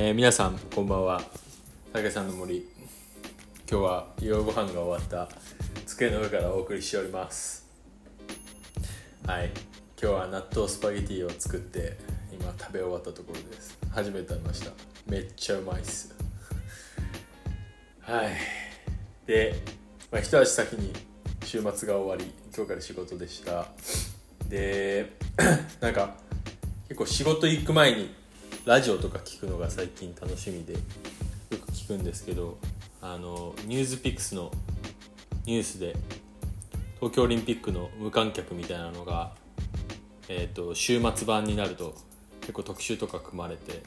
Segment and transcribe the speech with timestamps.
[0.00, 1.20] えー皆さんこんばんは。
[1.92, 2.58] 竹さんの森。
[3.68, 5.28] 今日は夜ご飯が終わった。
[5.86, 7.66] 机の上からお送りしております。
[9.26, 9.50] はい。
[10.00, 11.98] 今日は納豆スパゲティを作って
[12.32, 13.76] 今食べ終わったところです。
[13.90, 14.70] 初めて食べました。
[15.08, 16.14] めっちゃうまいっす。
[18.02, 18.36] はい。
[19.26, 19.52] で、
[20.12, 20.92] まあ、一足先に
[21.42, 23.66] 週末が終わり今日から仕事でした。
[24.48, 25.16] で
[25.82, 26.14] なんか
[26.86, 28.27] 結構仕事行く前に
[28.68, 30.78] ラジオとか聞くのが最近楽しみでよ
[31.52, 32.58] く聞くんですけど
[33.00, 34.50] あのニュースピックスの
[35.46, 35.96] ニュースで
[36.96, 39.32] 東京オリンピックの無観客みたいなのが、
[40.28, 41.94] えー、と週末版になると
[42.42, 43.82] 結構特集とか組まれて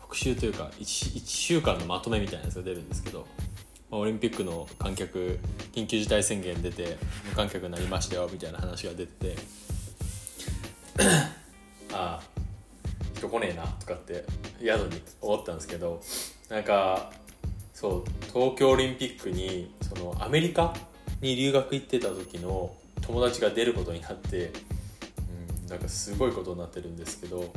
[0.00, 3.28] 特集というか 1, 1週間のまとめみたいなやつが出るんですけど、
[3.92, 5.38] まあ、オリンピックの観客
[5.72, 6.98] 緊急事態宣言出て
[7.30, 9.36] 無観客になりましたよみたいな話が出て
[13.38, 14.24] 来ねえなとかって
[14.60, 16.00] 宿に思ったんですけど
[16.48, 17.10] なんか
[17.72, 20.74] そう東京オリンピックにそのアメリカ
[21.20, 24.50] に留学行ってた時の友達が出ることになって、
[25.62, 27.52] うん、なんかすごいことになってるんですけど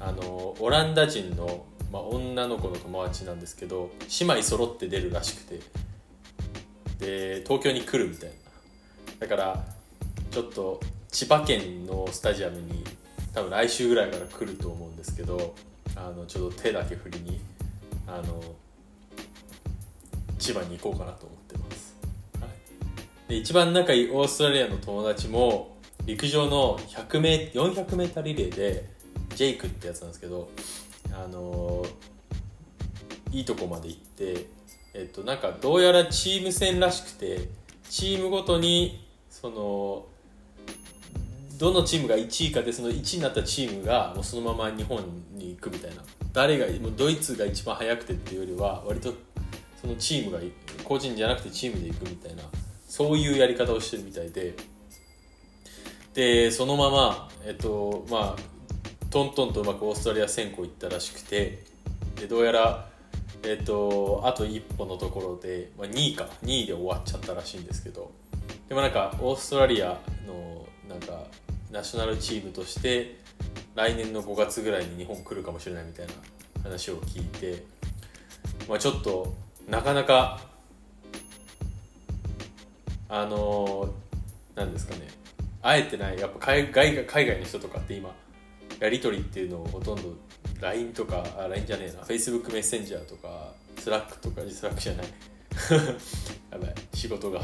[0.00, 5.60] あのオランダ人の、まあ、女の子の友達なんですけど姉妹揃って出るらしくて
[6.98, 8.34] で東京に来るみたいな。
[9.20, 9.64] だから
[10.30, 12.84] ちょっと千葉県のスタジアムに
[13.34, 15.54] 多分来週ぐらいから来ると思うんですけど
[15.96, 17.40] あのちょっと手だけ振りに
[18.06, 18.42] あの
[20.38, 21.96] 千葉に行こうかなと思ってます、
[22.40, 25.76] はい、で一番仲いいオーストラリアの友達も
[26.06, 28.90] 陸上の 100m 400m リレーで
[29.34, 30.48] ジェイクってやつなんですけど
[31.12, 31.84] あの
[33.32, 34.46] いいとこまで行って
[34.94, 37.48] えっとなんかどうやらチーム戦らしくて
[37.88, 40.06] チームごとにその
[41.58, 45.00] どのチームが1位かでその1位になったチームがもうそのまま日本
[45.32, 46.02] に行くみたいな。
[46.32, 49.14] 誰がもうドイツが一番速くてっていうよりは割と
[49.80, 50.40] そのチームが
[50.82, 52.42] 個人じゃなくてチームで行くみたいな
[52.88, 54.54] そういうやり方をしてるみたいで。
[56.14, 61.64] でそのままえっとまあトントンとうまくオーストラリア選考行ったらしくて
[62.16, 62.88] でどうやら
[63.42, 66.28] えっとあと一歩のところで、まあ、2位か。
[66.44, 68.10] 2位で終わっちゃったらしいんですけど。
[68.68, 71.24] でもなんかオーストラリアのなんか
[71.70, 73.18] ナショナルチームとして
[73.74, 76.12] 来年の5月ぐらいに日本来るかもしれないみたいな
[76.62, 77.64] 話を聞いて、
[78.68, 79.34] まあ、ちょっと
[79.68, 80.40] なかなか
[83.08, 83.92] あの
[84.54, 85.08] なんですかね
[85.62, 88.14] あえてないやっぱ海外海外の人とかって今
[88.80, 90.14] やり取りっていうのをほとんど
[90.60, 95.06] LINE とかあ LINE じゃねえな Facebook メッセンジャーとか Slack とか Slack じゃない。
[96.50, 97.40] やばい仕事が。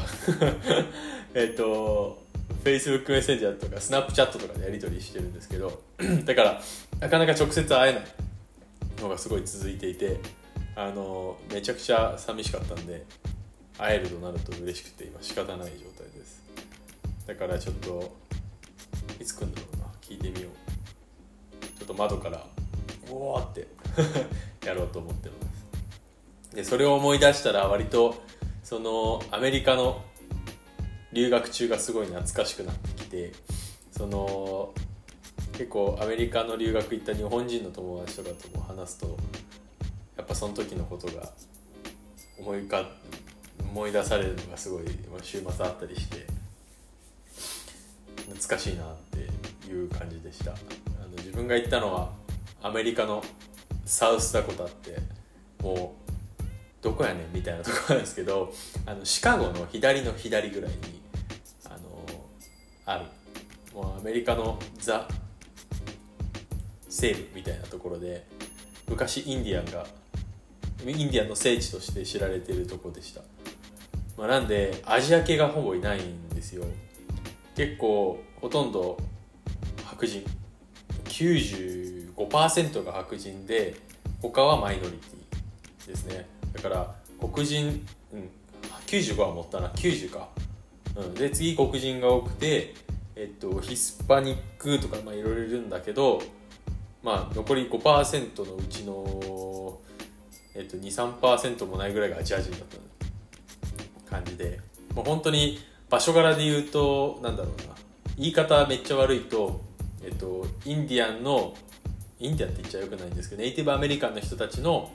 [1.33, 2.21] えっと
[2.63, 5.81] Facebook メッセンジャーとか Snapchat とかでやり取りしてるんですけど
[6.25, 6.61] だから
[6.99, 8.03] なかなか直接会えない
[8.99, 10.19] のがすごい続いていて
[10.75, 13.05] あのめちゃくちゃ寂しかったんで
[13.77, 16.41] 会えるとなると嬉しくて今仕方ない状態です。
[17.25, 18.15] だからちょっと
[19.19, 21.65] いつ来るんだろうな聞いてみよう。
[21.79, 22.45] ちょっと窓から
[23.09, 23.67] おーって
[24.65, 25.50] やろうと思ってます。
[26.53, 28.21] でそれを思い出したら割と
[28.63, 30.03] そのアメリカの
[31.13, 33.31] 留学中がすごい懐かしくなってきて
[33.91, 34.73] その
[35.53, 39.17] 結構アメリカの留学行った日本人の友達とかとも話すと
[40.17, 41.29] やっぱその時のことが
[42.39, 42.89] 思いか
[43.59, 44.83] 思い出されるのがすごい
[45.21, 46.25] 週末あったりして
[48.31, 50.51] 懐かしいなっていう感じでした。
[50.51, 50.55] あ
[51.03, 52.11] の自分が行ったのは
[52.61, 53.23] アメリカの
[53.85, 54.97] サウスダコタって
[55.61, 56.00] もう
[56.81, 58.53] どこやねんみたいなところなんですけど
[58.85, 61.01] あのシカゴの左の左ぐらいに
[61.65, 61.77] あの
[62.85, 63.05] ある。
[63.73, 65.07] もうアメリカのザ
[66.89, 68.27] 西部みたいなところで
[68.89, 69.85] 昔インディアンが
[70.85, 73.21] インディアンの聖地として知られているとこでした、
[74.17, 76.65] まあ、なんでアジア系がほぼいないんですよ。
[77.55, 78.97] 結構ほとんど
[79.85, 80.25] 白人。
[81.05, 83.75] 95%が白人で
[84.21, 86.25] 他はマイノリティですね。
[86.53, 88.29] だから黒人、うん、
[88.87, 90.29] 95は持ったな90か、
[90.95, 92.73] うん、で次黒人が多くて、
[93.15, 96.21] えっと、ヒスパニックとかまあいろいろいるんだけど、
[97.03, 99.79] まあ、残り5%のうちの、
[100.55, 102.59] えっと、23%もないぐらいがアジア人だっ
[104.05, 104.59] た感じで。
[104.93, 105.59] もう本当に
[105.89, 107.75] 場所柄で言うとなんだろうな。
[108.17, 109.61] 言い方めっちゃ悪いと、
[110.03, 111.53] えっと、インディアンの
[112.19, 114.91] インディアンって言っちゃよくないんですけどネイティブアメリカンの人たちの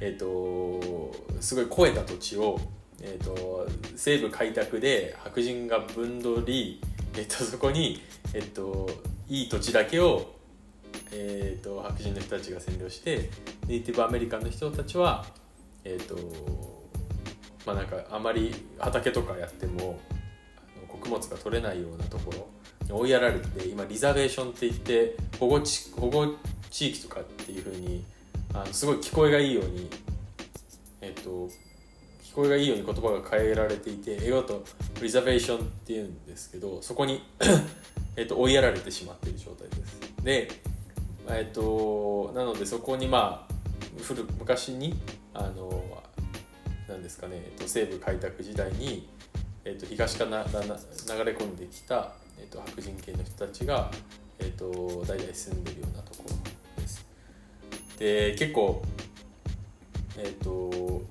[0.00, 2.58] えーと、すごい肥えた土地を、
[3.02, 6.80] えーと、西部開拓で白人が分取り、
[7.14, 8.00] えーと、そこに、
[8.32, 8.88] えー、と
[9.28, 10.34] いい土地だけを、
[11.12, 13.30] えー、と白人の人たちが占領して
[13.66, 15.24] ネイティブアメリカンの人たちは
[15.84, 16.16] えっ、と
[17.66, 19.98] まあなんかあまり畑とかやっても
[20.88, 22.48] 穀物が取れないようなところ
[22.86, 26.34] に追いやられて今リザベーションって言って保護地保護
[26.70, 28.04] 地域とかっていうふうに
[28.54, 29.88] あのすごい聞こえがいいように
[31.00, 31.48] えっ、と
[32.22, 34.64] 聞こえがいいように言葉が変えられていて英語だと
[35.00, 37.22] リザベーションっていうんですけどそこに
[38.16, 40.00] えっと追いやられてしまっている状態です。
[40.22, 40.48] で
[41.28, 43.54] えっ、となのでそこにまあ
[44.02, 44.94] 古昔に
[45.32, 46.02] あの
[46.90, 49.08] なんですかね、えっと、西部開拓時代に、
[49.64, 53.90] えっと、東からな流れ込んできた、えっと、白人系の人たちが、
[54.40, 56.39] えっと、代々住んでるようなところ。
[58.00, 58.82] で結構
[60.18, 61.02] えっと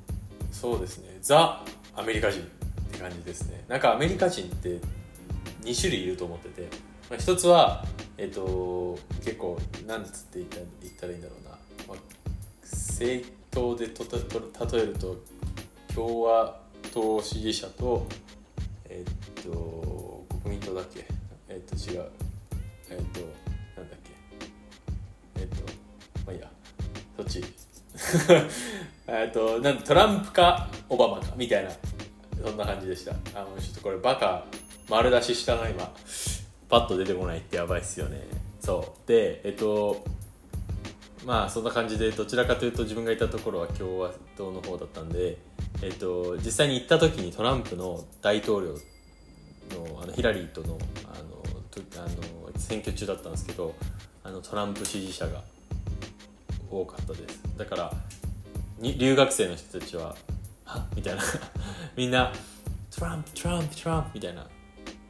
[0.52, 1.18] そうですね。
[1.22, 1.64] ザ・
[1.96, 2.44] アメリカ人っ
[2.92, 3.64] て感じですね。
[3.68, 4.80] なんかアメリカ人って
[5.62, 6.64] 2種類いると思ってて、
[7.10, 7.86] まあ、一つは
[8.18, 9.58] えっと結構
[9.88, 11.52] なんつって言った言ったらいいんだろうな、
[11.88, 11.98] まあ、
[12.64, 15.18] 政党でとと例えると
[15.94, 16.60] 共和
[16.92, 18.08] 党支持者と
[18.90, 21.06] えっと国民党だっけ？
[21.48, 22.10] えっと違う。
[22.90, 23.49] えっと
[27.30, 27.44] ち。
[29.08, 31.72] えっとなんトランプかオバマかみたいな
[32.44, 33.12] そんな感じでした。
[33.34, 34.46] あのちょっとこれバカ
[34.90, 35.92] 丸出ししたな今。
[36.70, 38.22] パッと出てこないってやばいっすよね。
[38.60, 39.08] そう。
[39.08, 40.04] でえっと
[41.26, 45.38] まあそんな感じでどちらかというと自分がいたところは共和党の方だったんで、
[45.82, 48.74] えっと、実際に行った時にトランプの大統領
[49.78, 51.40] のあのヒラリーとのあの
[51.98, 53.76] あの選挙中だったんですけど
[54.24, 55.44] あのトランプ支持者が
[56.70, 57.42] 多かったです。
[57.58, 57.94] だから
[58.78, 60.16] に留学生の人たちは
[60.66, 60.88] 「は？
[60.96, 61.22] みたいな。
[61.96, 62.32] みんな
[62.92, 64.48] 「トランプトランプトランプ」みたいな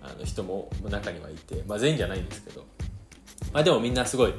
[0.01, 2.65] あの人も中にはいて、まあ、全員じゃないんですけど、
[3.53, 4.33] まあ、でもみんなすごい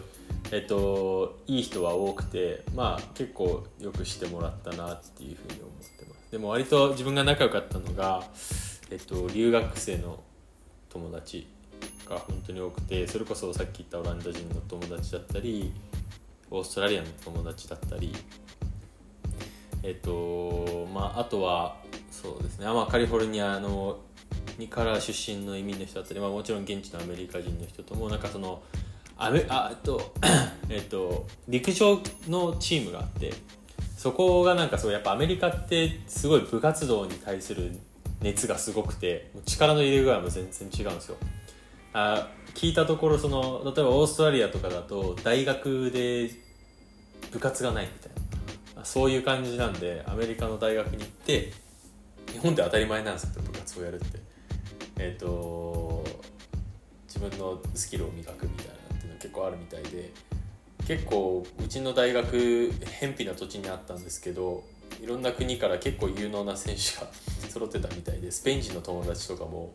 [0.52, 6.32] えっと、いい人は多くて、まあ、結構よくしてもらったなっていうふうに思ってます。
[6.32, 8.24] でも割と自分が仲良かったのが、
[8.90, 10.20] えっと、留学生の
[10.88, 11.46] 友達
[12.08, 15.72] が本当に多くてそれこそさっき言ったオランダ人の友達だったり
[16.50, 18.14] オーストラリアの友達だったり
[19.82, 21.76] えっとまああとは
[22.10, 22.66] そうですね。
[22.66, 23.98] あ、まあ、カリフォルニアの
[24.58, 28.62] にから出身の移民の人だったり、まあ、もちろん現地のアメリカ人の人ともなんかその
[29.16, 30.12] アメあっと
[30.68, 33.32] えっと 陸上のチームがあって
[33.96, 37.72] そこがなんかそうやっぱアメリカってすごい部活動に対する
[38.20, 41.16] 熱がすごくて力の入れ具合も全然違うんですよ。
[41.92, 46.30] あ聞いたところその例えばオーストラリアとかだと大学で
[47.32, 48.20] 部活がないみたいな。
[48.84, 51.52] そういう感じなんでアメリカの大学に行って
[52.32, 54.18] 日本で当たり前なんですけど部活をやるって。
[54.98, 56.04] えっ、ー、と
[57.06, 60.12] 自分のスキルを磨くみたいなっていうの結構あるみたいで
[60.86, 64.62] 結構うちの大学偏僻な土地にあったんですけど
[65.02, 67.10] いろんな国から結構有能な選手が
[67.48, 69.72] 揃ってたみたいでスペイン人の友達とかも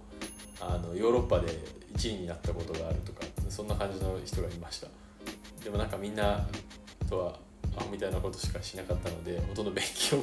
[0.60, 1.48] あのヨーロッパで
[1.96, 4.88] 1位になったことがあるとかそんな感じの人がいました。
[5.64, 6.46] でもなんかみんな
[7.10, 7.40] とは
[7.78, 10.18] アホみたいなことしかしなかったのでほとんど勉強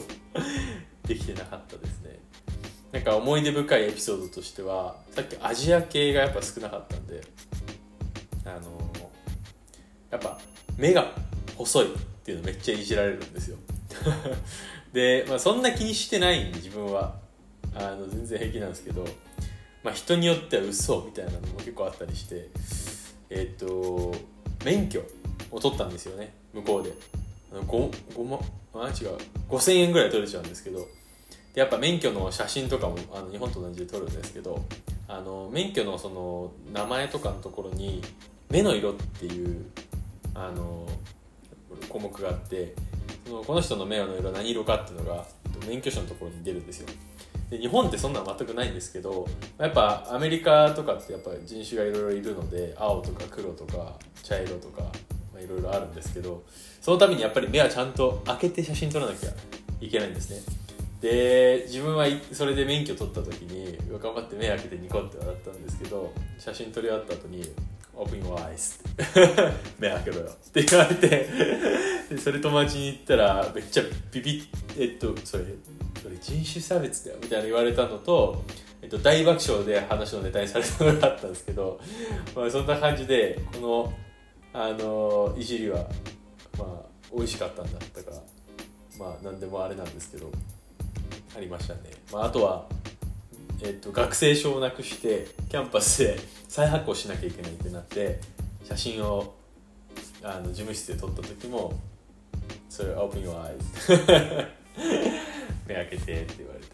[1.05, 2.19] できてなかったですね。
[2.93, 7.23] なんか思い出深いエピソードとしてはさっきアジア系がやっぱ少なかったんで
[8.45, 8.91] あの
[10.11, 10.39] やっぱ
[10.77, 11.11] 目が
[11.57, 13.57] 細いっていうのめっちゃいじられるんですよ。
[14.93, 17.23] で、まあ、そんな気にしてないんで自分は。
[17.75, 19.07] あの全然平気なんですけど、
[19.83, 22.49] まあ、人によっては嘘みたいなのも結構あったりして
[23.31, 24.15] えっ、と
[24.65, 25.03] 免許
[25.51, 26.93] を取ったんですよね向こうで。
[27.61, 28.41] 5 5万
[28.75, 29.19] あ違う
[29.51, 30.89] 5000円ぐらい取れちゃうんですけど
[31.55, 34.65] でやっぱ免許の写真とかもあの日本と同じで撮るんですけど
[35.07, 38.03] あの免許のその名前とかのところに
[38.49, 39.67] 目の色っていう
[40.35, 40.89] あの
[41.89, 42.75] 項目があって
[43.27, 45.27] そのこの人の目の色何色かっていうのが
[45.69, 46.89] 免許証のところに出るんですよ。
[47.53, 49.29] で日本ってそんなの全くないんですけど
[49.59, 54.85] やっぱアメリカとかってやっぱ人種がいろいろいるので青とか黒とか茶色とか
[55.39, 56.43] いろいろあるんですけど
[56.81, 59.31] そのためにやっぱり目はちゃんと開けて写真撮らなきゃ
[59.83, 60.41] いけないんですね。
[61.03, 67.43] で自分はそれで免許取った時に頑張って目開けてニコって笑ったんですけど写真撮り終わった後に
[67.95, 68.81] オープン your eyes
[69.79, 71.09] 目開けろよって言われて
[72.09, 73.83] でそれ友達に言ったらめっちゃ
[74.13, 74.47] ビビッ
[74.79, 75.45] えっとそれ
[76.03, 78.43] それ人種差別だよみたいな言われたのと、
[78.83, 81.81] えっと、大爆笑で話のネタにされたのがあったんですけど、
[82.35, 83.93] まあ、そんな感じでこの
[84.53, 85.89] あのいじりは
[86.59, 88.11] まあ美味しかったんだったか
[88.99, 90.31] まあ何でもあれなんですけど
[91.37, 91.81] ありましたね、
[92.13, 92.67] まあ、あとは
[93.65, 96.19] えっと、学生証をなくしてキャンパスで
[96.49, 98.19] 再発行しなきゃいけないってなって
[98.65, 99.35] 写真を
[100.25, 101.73] あの事務室で撮った時も
[102.69, 104.49] それ Open your eyes
[105.73, 106.67] 目開けてって言われて。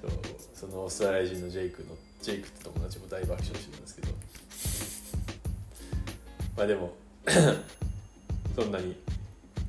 [0.00, 0.10] そう
[0.54, 1.88] そのオーストラリア人のジェイクの
[2.22, 4.08] ジェイクって友達も大爆笑してるんですけど。
[6.56, 6.92] まあでも
[8.56, 8.96] そんなに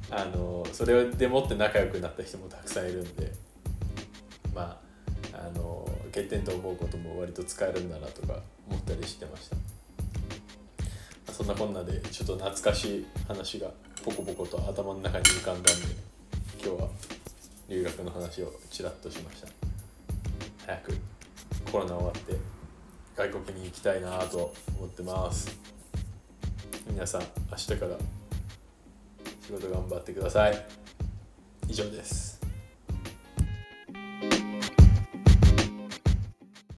[0.10, 3.32] あのそれでもって仲良くなった人もたくさんいるんで。
[4.54, 4.84] まあ
[5.34, 8.40] あの欠点と思うことも割と使えるんだなとか
[8.70, 9.62] 思ったりしてました、ま
[11.28, 13.72] あ、そんなこんなでちょっと懐かしい話が
[14.06, 16.13] ポコポコと頭の中に浮かんだんで。
[17.74, 19.48] 留学の話をちらっとしました。
[20.68, 20.94] 早く
[21.72, 22.36] コロナ終わって
[23.16, 25.58] 外国に行きたいなと思ってます。
[26.88, 27.98] 皆さん明日から
[29.42, 30.66] 仕事頑張ってください。
[31.68, 32.33] 以上です。